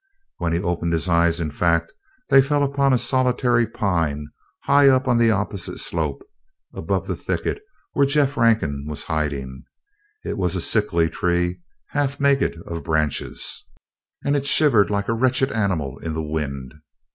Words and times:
When 0.37 0.51
he 0.51 0.59
opened 0.59 0.93
his 0.93 1.07
eyes, 1.07 1.39
in 1.39 1.51
fact, 1.51 1.93
they 2.29 2.41
fell 2.41 2.63
upon 2.63 2.91
a 2.91 2.97
solitary 2.97 3.67
pine 3.67 4.25
high 4.63 4.87
up 4.89 5.07
on 5.07 5.19
the 5.19 5.29
opposite 5.29 5.77
slope, 5.77 6.23
above 6.73 7.05
the 7.05 7.15
thicket 7.15 7.61
where 7.93 8.07
Jeff 8.07 8.35
Rankin 8.35 8.85
was 8.87 9.03
hiding. 9.03 9.63
It 10.25 10.39
was 10.39 10.55
a 10.55 10.59
sickly 10.59 11.07
tree, 11.07 11.61
half 11.89 12.19
naked 12.19 12.59
of 12.65 12.83
branches, 12.83 13.63
and 14.25 14.35
it 14.35 14.47
shivered 14.47 14.89
like 14.89 15.07
a 15.07 15.13
wretched 15.13 15.51
animal 15.51 15.99
in 15.99 16.15
the 16.15 16.23
wind. 16.27 16.73